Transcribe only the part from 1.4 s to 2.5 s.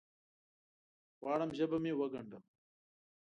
ژبه مې وګنډم